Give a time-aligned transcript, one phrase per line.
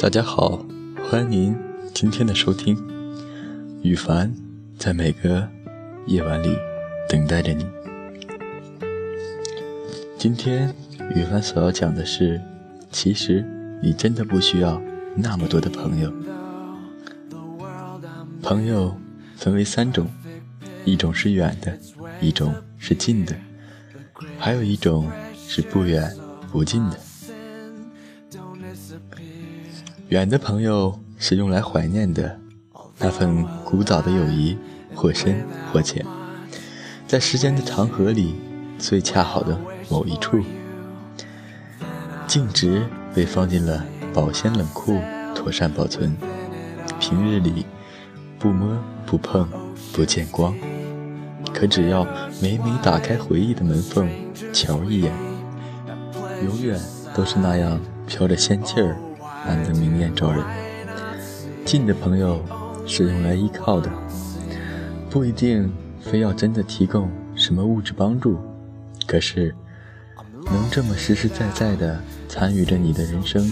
[0.00, 0.58] 大家好，
[1.10, 1.56] 欢迎您
[1.92, 2.74] 今天的收听。
[3.82, 4.34] 羽凡
[4.78, 5.46] 在每个
[6.06, 6.56] 夜晚里
[7.06, 7.66] 等待着你。
[10.16, 10.74] 今天
[11.14, 12.40] 羽凡所要讲的是，
[12.90, 13.44] 其实
[13.82, 14.80] 你真的不需要
[15.14, 16.10] 那么多的朋友。
[18.42, 18.96] 朋友
[19.36, 20.08] 分为三种，
[20.86, 21.78] 一种是远的，
[22.22, 23.36] 一种是近的，
[24.38, 26.10] 还有一种是不远
[26.50, 26.98] 不近的。
[30.10, 32.36] 远的朋友是用来怀念的，
[32.98, 34.58] 那份古早的友谊，
[34.92, 36.04] 或深或浅，
[37.06, 38.34] 在时间的长河里
[38.76, 39.56] 最恰好的
[39.88, 40.40] 某一处，
[42.26, 44.98] 径直被放进了保鲜冷库，
[45.32, 46.16] 妥善保存。
[46.98, 47.64] 平日里
[48.36, 49.48] 不摸不碰
[49.92, 50.52] 不见光，
[51.54, 52.04] 可只要
[52.42, 54.10] 每每打开回忆的门缝，
[54.52, 55.12] 瞧一眼，
[56.44, 56.80] 永远
[57.14, 58.96] 都是那样飘着仙气儿。
[59.46, 60.44] 难得明艳照人，
[61.64, 62.44] 近的朋友
[62.86, 63.90] 是用来依靠的，
[65.08, 68.38] 不一定非要真的提供什么物质帮助，
[69.06, 69.54] 可是
[70.46, 73.50] 能这么实实在在的参与着你的人生，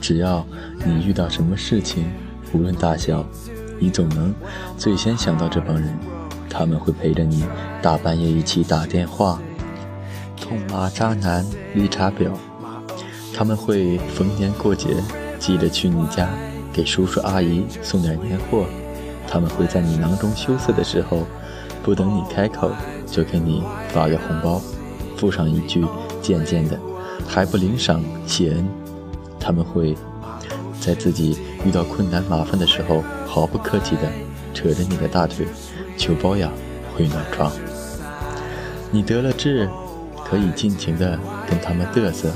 [0.00, 0.46] 只要
[0.84, 2.06] 你遇到什么事情，
[2.52, 3.24] 无论大小，
[3.78, 4.32] 你总能
[4.78, 5.92] 最先想到这帮人，
[6.48, 7.44] 他们会陪着你
[7.82, 9.40] 大半夜一起打电话，
[10.40, 12.30] 痛骂渣男绿茶婊，
[13.34, 14.96] 他们会逢年过节。
[15.44, 16.26] 记得去你家
[16.72, 18.64] 给叔叔阿姨送点年货，
[19.28, 21.18] 他们会在你囊中羞涩的时候，
[21.82, 22.70] 不等你开口
[23.06, 24.58] 就给你发个红包，
[25.18, 25.84] 附上一句
[26.22, 26.80] 渐渐的
[27.28, 28.66] 还不领赏谢恩。
[29.38, 29.94] 他们会
[30.80, 34.10] 在自己遇到困难麻烦的时候，毫不客气的
[34.54, 35.46] 扯着你的大腿
[35.98, 36.50] 求包养
[36.96, 37.52] 会暖床。
[38.90, 39.68] 你得了志，
[40.24, 42.32] 可以尽情的跟他们嘚瑟，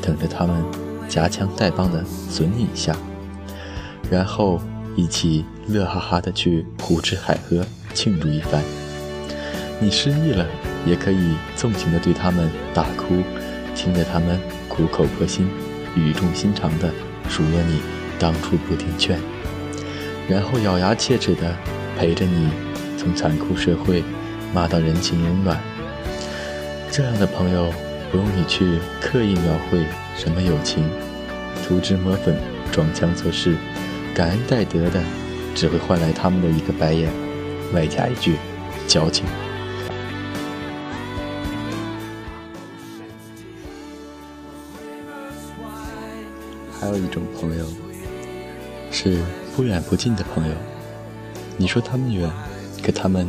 [0.00, 0.85] 等着他们。
[1.08, 2.96] 夹枪带棒的损你一下，
[4.10, 4.60] 然后
[4.96, 7.64] 一起乐哈哈的去胡吃海喝
[7.94, 8.62] 庆祝一番。
[9.80, 10.46] 你失忆了，
[10.84, 13.22] 也可以纵情的对他们大哭，
[13.74, 15.48] 听着他们苦口婆心、
[15.94, 16.90] 语重心长的
[17.28, 17.80] 数落你
[18.18, 19.18] 当初不听劝，
[20.28, 21.54] 然后咬牙切齿的
[21.98, 22.48] 陪着你
[22.98, 24.02] 从残酷社会
[24.52, 25.60] 骂到人情冷暖。
[26.90, 27.72] 这样的朋友。
[28.08, 29.84] 不用你去刻意描绘
[30.16, 30.88] 什么友情，
[31.66, 32.36] 涂脂抹粉、
[32.70, 33.56] 装腔作势、
[34.14, 35.02] 感恩戴德的，
[35.52, 37.10] 只会换来他们的一个白眼，
[37.74, 38.36] 外加一句
[38.86, 39.26] 矫情。
[46.80, 47.66] 还有一种朋友，
[48.92, 49.20] 是
[49.56, 50.54] 不远不近的朋友。
[51.56, 52.30] 你说他们远，
[52.80, 53.26] 可他们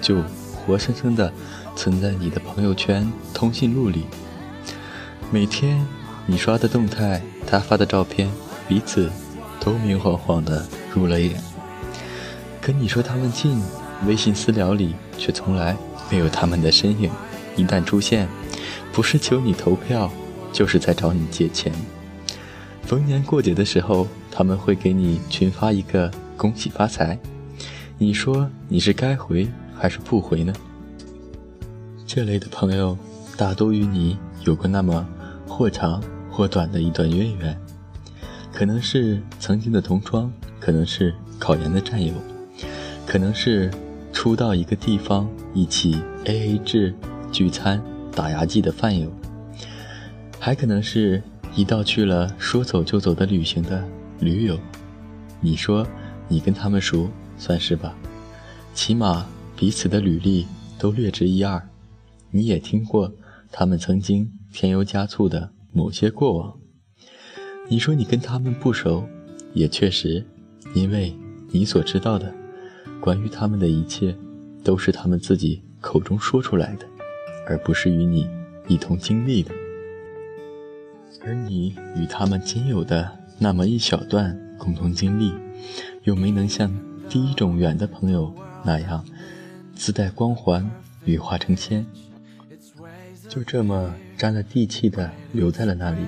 [0.00, 0.22] 就
[0.54, 1.32] 活生生的。
[1.74, 4.04] 存在你的朋友圈、通讯录里。
[5.30, 5.84] 每天
[6.26, 8.30] 你刷的动态，他发的照片，
[8.68, 9.10] 彼此
[9.60, 11.40] 都明晃晃的入了眼。
[12.60, 13.60] 可你说他们近，
[14.06, 15.76] 微信私聊里却从来
[16.10, 17.10] 没有他们的身影。
[17.56, 18.28] 一旦出现，
[18.92, 20.10] 不是求你投票，
[20.52, 21.72] 就是在找你借钱。
[22.84, 27.18] 逢年过节的时候，他们会给你群发一个恭喜发财。
[27.98, 30.52] 你说你是该回还是不回呢？
[32.06, 32.96] 这类的朋友，
[33.36, 35.06] 大多与你有过那么
[35.52, 37.60] 或长或短的一段渊源，
[38.54, 42.14] 可能是曾经的同窗，可能是考研的战友，
[43.06, 43.70] 可能是
[44.14, 46.94] 初到一个地方一起 A A 制
[47.30, 47.80] 聚餐
[48.16, 49.12] 打牙祭的饭友，
[50.40, 51.22] 还可能是
[51.54, 53.86] 一道去了说走就走的旅行的
[54.20, 54.58] 驴友。
[55.38, 55.86] 你说
[56.28, 57.94] 你跟他们熟，算是吧，
[58.72, 60.46] 起码彼此的履历
[60.78, 61.62] 都略知一二。
[62.30, 63.12] 你也听过
[63.50, 66.58] 他们曾经添油加醋的某些过往。
[67.68, 69.08] 你说你跟他们不熟，
[69.54, 70.24] 也确实，
[70.74, 71.16] 因为
[71.50, 72.34] 你所知道的
[73.00, 74.14] 关于他们的一切，
[74.62, 76.86] 都是他们自己口中说出来的，
[77.46, 78.28] 而不是与你
[78.68, 79.52] 一同经历的。
[81.24, 85.32] 而你与他们仅有的那么一小段共同经历，
[86.02, 86.70] 又没能像
[87.08, 88.34] 第一种远的朋友
[88.64, 89.04] 那样
[89.74, 90.68] 自带光环，
[91.04, 91.86] 羽化成仙。
[93.28, 95.98] 就这么沾了地气的留在了那里。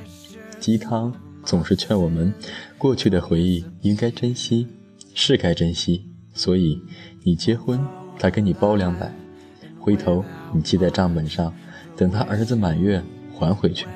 [0.61, 1.13] 鸡汤
[1.43, 2.33] 总是劝我们，
[2.79, 4.69] 过去的回忆应该珍惜，
[5.15, 6.07] 是该珍惜。
[6.33, 6.81] 所以
[7.25, 7.85] 你结婚，
[8.17, 9.13] 他给你包两百，
[9.81, 11.53] 回头你记在账本上，
[11.97, 13.03] 等他儿子满月
[13.33, 13.89] 还回去。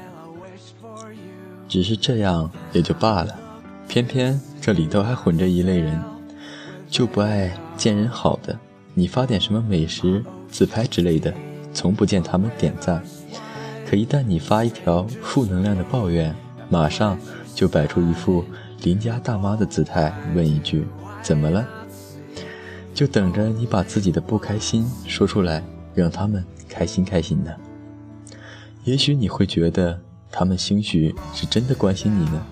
[1.69, 3.39] 只是这样也就罢了，
[3.87, 5.97] 偏偏这里头还混着一类人，
[6.91, 8.59] 就不爱见人好的。
[8.95, 11.33] 你发点什么美食、自拍之类的。
[11.73, 13.01] 从不见他们点赞，
[13.89, 16.35] 可一旦你发一条负能量的抱怨，
[16.69, 17.19] 马上
[17.55, 18.45] 就摆出一副
[18.83, 20.87] 邻家大妈的姿态问一句
[21.25, 21.67] ：“怎么了？”
[22.93, 25.65] 就等着你把自己的不开心说出来，
[25.95, 27.51] 让他们开心开心呢。
[28.85, 29.99] 也许你会觉得
[30.31, 32.47] 他们兴许是真的关心你呢。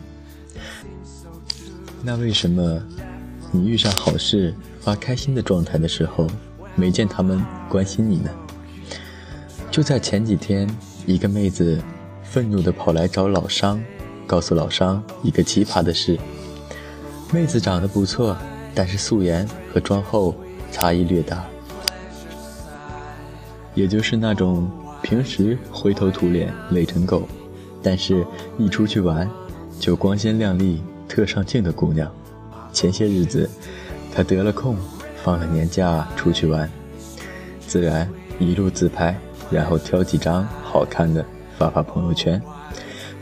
[2.02, 2.82] 那为什么
[3.52, 6.26] 你遇上好事发开心的状态的时候，
[6.74, 8.30] 没见他们关心你呢？
[9.70, 10.66] 就在前几天，
[11.06, 11.80] 一个妹子
[12.24, 13.80] 愤怒地跑来找老商，
[14.26, 16.18] 告诉老商一个奇葩的事。
[17.32, 18.36] 妹子长得不错，
[18.74, 20.34] 但是素颜和妆后
[20.72, 21.44] 差异略大，
[23.72, 24.68] 也就是那种
[25.00, 27.22] 平时灰头土脸累成狗，
[27.80, 28.26] 但是
[28.58, 29.30] 一出去玩
[29.78, 32.10] 就光鲜亮丽特上镜的姑娘。
[32.72, 33.48] 前些日子，
[34.12, 34.76] 她得了空，
[35.22, 36.68] 放了年假出去玩，
[37.64, 38.10] 自然
[38.40, 39.16] 一路自拍。
[39.48, 40.44] 然后挑几张
[40.76, 41.24] 好看的
[41.58, 42.38] 发发朋友圈，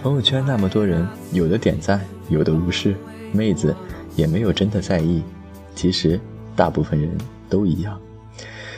[0.03, 2.97] 朋友圈那么多人，有的点赞，有的无视，
[3.31, 3.73] 妹子
[4.17, 5.23] 也没有真的在意。
[5.73, 6.19] 其实
[6.57, 7.09] 大部分人
[7.49, 7.97] 都一样，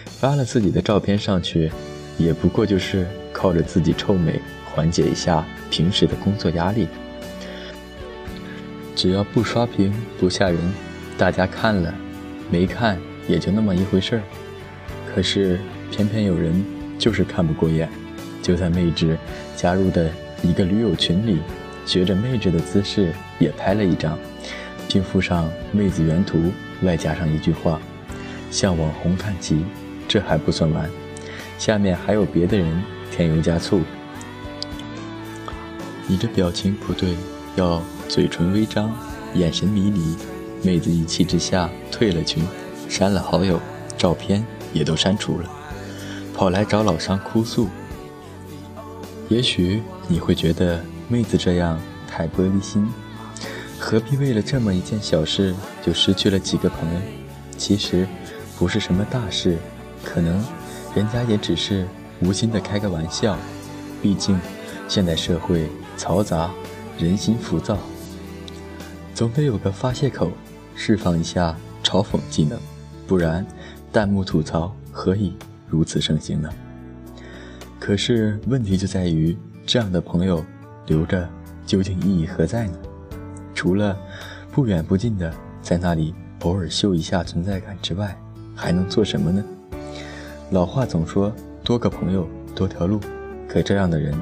[0.05, 1.73] 发了自己的照片上去，
[2.19, 6.87] 也不过就是靠着自己臭美缓解一下平时的工作压力。
[8.95, 9.91] 只要不刷屏
[10.21, 10.59] 不吓人，
[11.17, 11.95] 大家看了
[12.51, 14.23] 没看也就那么一回事儿。
[15.15, 15.59] 可是
[15.91, 16.63] 偏偏有人。
[16.99, 17.87] 就是看不过眼，
[18.47, 19.19] 就在妹纸
[19.57, 20.09] 加入的
[20.41, 21.41] 一个驴友群里，
[21.85, 24.17] 学着妹纸的姿势也拍了一张，
[24.87, 26.53] 并附上妹子原图，
[26.83, 27.81] 外加上一句话
[28.49, 29.65] ：“向网红看齐。”
[30.07, 30.89] 这还不算完，
[31.59, 33.81] 下面还有别的人添油加醋。
[36.07, 37.17] 你这表情不对，
[37.57, 38.97] 要嘴唇微张，
[39.35, 40.17] 眼神迷离。
[40.63, 42.45] 妹子一气之下退了群，
[42.89, 43.61] 删了好友，
[43.99, 45.51] 照片也都删除了。
[46.33, 47.69] 跑来找老商哭诉，
[49.29, 52.87] 也许你会觉得妹子这样太玻璃心，
[53.79, 57.01] 何必为了这么一件小事就失去了几个朋友？
[57.59, 58.07] 其实
[58.57, 59.59] 不是什么大事，
[60.05, 60.45] 可能
[60.95, 61.87] 人家也只是
[62.21, 63.37] 无心的开个玩笑。
[64.01, 64.39] 毕竟
[64.89, 65.69] 现代社会
[65.99, 66.51] 嘈杂，
[66.97, 67.79] 人心浮躁，
[69.13, 70.31] 总得有个发泄口，
[70.77, 72.57] 释放一下嘲讽技能，
[73.07, 73.45] 不然
[73.91, 75.35] 弹幕吐槽何以？
[75.69, 76.49] 如此盛行呢？
[77.87, 80.45] 可是问题就在于，这样的朋友
[80.89, 81.31] 留着
[81.65, 82.77] 究竟意义何在呢？
[83.55, 83.97] 除了
[84.51, 88.19] 不远不近的在那里偶尔秀一下存在感之外，
[88.57, 89.45] 还能做什么呢？
[90.51, 92.99] 老话总说多个朋友多条路，
[93.49, 94.13] 可这样的人，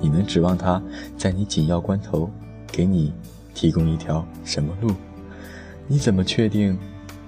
[0.00, 0.82] 你能指望他
[1.18, 2.30] 在你紧要关头
[2.66, 3.12] 给你
[3.52, 4.90] 提供一条什么路？
[5.86, 6.78] 你怎么确定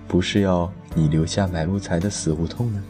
[0.09, 2.83] 不是要你留下买路财的死胡同呢？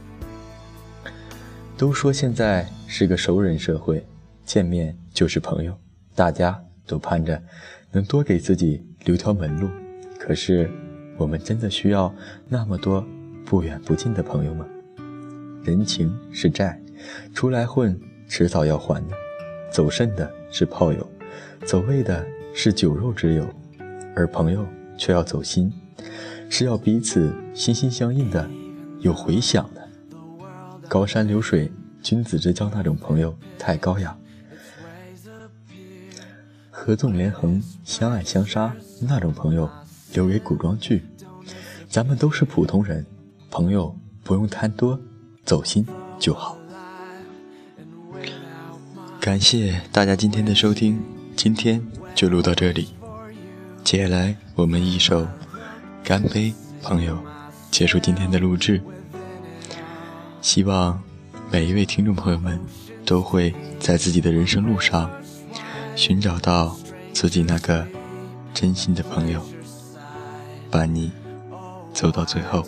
[1.77, 4.07] 都说现在是个熟人社会，
[4.45, 5.77] 见面就是朋友，
[6.15, 7.43] 大家都盼着
[7.91, 9.69] 能多给自己留条门路。
[10.19, 10.71] 可是，
[11.19, 12.15] 我们真的需要
[12.49, 13.05] 那么多
[13.45, 14.65] 不远不近的朋友吗？
[15.65, 16.81] 人情是债，
[17.35, 19.17] 出来混迟早要还的。
[19.69, 21.05] 走肾的是炮友，
[21.67, 22.25] 走位的
[22.55, 23.45] 是酒肉之友，
[24.15, 24.65] 而朋友
[24.97, 25.73] 却要走心，
[26.49, 28.49] 是要彼此心心相印的，
[29.01, 29.69] 有回响。
[30.89, 31.71] 高山流水，
[32.03, 34.17] 君子之交那种朋友太高雅；
[36.71, 39.69] 合纵连横，相爱相杀那种朋友
[40.13, 41.05] 留给古装剧。
[41.89, 43.05] 咱们都是普通人，
[43.51, 45.01] 朋友不用贪多，
[45.45, 45.87] 走心
[46.19, 46.59] 就好。
[49.21, 51.03] 感谢大家今天的收听，
[51.35, 51.83] 今天
[52.15, 52.89] 就录到这里。
[53.83, 55.23] 接下来我们一首
[56.03, 57.15] 《干杯，朋友》，
[57.71, 58.81] 结束今天的录制。
[60.45, 61.03] 希望
[61.51, 62.61] 每一位听众朋友们
[63.07, 65.11] 都会在自己的人生路上
[65.97, 66.77] 寻找到
[67.15, 67.87] 自己那个
[68.53, 69.41] 真心的朋友，
[70.71, 71.11] 伴你
[71.95, 72.63] 走到最后。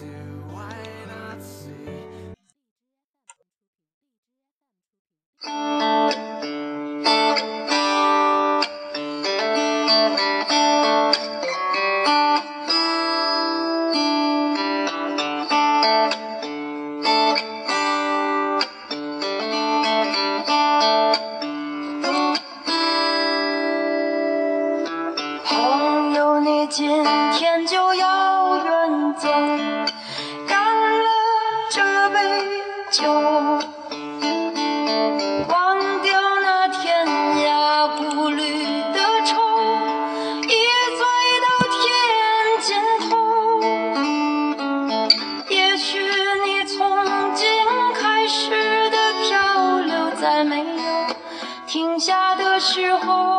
[52.76, 53.35] 时候，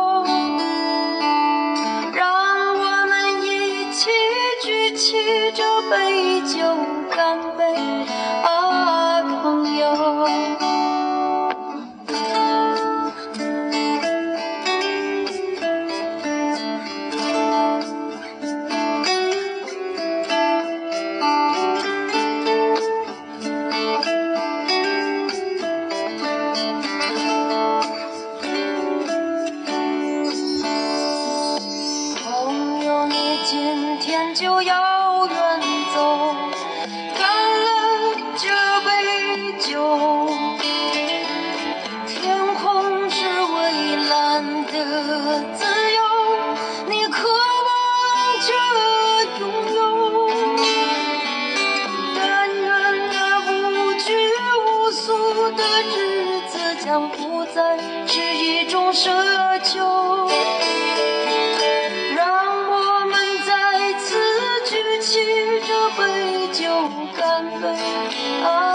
[67.38, 68.67] 干杯，